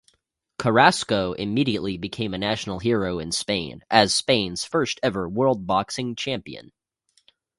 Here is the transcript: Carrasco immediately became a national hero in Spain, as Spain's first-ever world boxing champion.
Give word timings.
Carrasco 0.57 1.33
immediately 1.33 1.95
became 1.95 2.33
a 2.33 2.39
national 2.39 2.79
hero 2.79 3.19
in 3.19 3.31
Spain, 3.31 3.83
as 3.91 4.15
Spain's 4.15 4.63
first-ever 4.65 5.29
world 5.29 5.67
boxing 5.67 6.15
champion. 6.15 6.71